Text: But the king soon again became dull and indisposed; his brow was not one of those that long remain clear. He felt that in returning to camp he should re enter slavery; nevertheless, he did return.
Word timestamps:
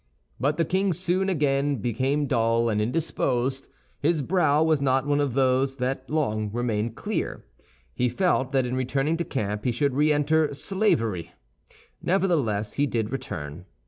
But 0.39 0.57
the 0.57 0.65
king 0.65 0.93
soon 0.93 1.29
again 1.29 1.75
became 1.75 2.25
dull 2.25 2.69
and 2.69 2.81
indisposed; 2.81 3.69
his 3.99 4.23
brow 4.23 4.63
was 4.63 4.81
not 4.81 5.05
one 5.05 5.19
of 5.19 5.35
those 5.35 5.75
that 5.75 6.09
long 6.09 6.49
remain 6.51 6.95
clear. 6.95 7.45
He 7.93 8.09
felt 8.09 8.51
that 8.51 8.65
in 8.65 8.75
returning 8.75 9.15
to 9.17 9.23
camp 9.23 9.63
he 9.63 9.71
should 9.71 9.93
re 9.93 10.11
enter 10.11 10.55
slavery; 10.55 11.33
nevertheless, 12.01 12.73
he 12.73 12.87
did 12.87 13.11
return. 13.11 13.65